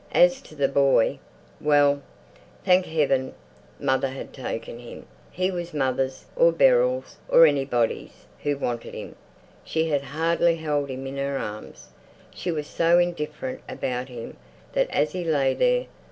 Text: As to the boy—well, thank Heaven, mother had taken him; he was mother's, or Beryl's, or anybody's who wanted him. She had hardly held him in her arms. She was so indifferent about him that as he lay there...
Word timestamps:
As 0.15 0.41
to 0.41 0.55
the 0.55 0.67
boy—well, 0.67 2.01
thank 2.65 2.87
Heaven, 2.87 3.35
mother 3.79 4.07
had 4.07 4.33
taken 4.33 4.79
him; 4.79 5.05
he 5.29 5.51
was 5.51 5.75
mother's, 5.75 6.25
or 6.35 6.51
Beryl's, 6.51 7.17
or 7.29 7.45
anybody's 7.45 8.25
who 8.41 8.57
wanted 8.57 8.95
him. 8.95 9.13
She 9.63 9.89
had 9.89 10.01
hardly 10.01 10.55
held 10.55 10.89
him 10.89 11.05
in 11.05 11.17
her 11.17 11.37
arms. 11.37 11.89
She 12.33 12.51
was 12.51 12.65
so 12.65 12.97
indifferent 12.97 13.61
about 13.69 14.09
him 14.09 14.37
that 14.73 14.89
as 14.89 15.11
he 15.11 15.23
lay 15.23 15.53
there... 15.53 15.85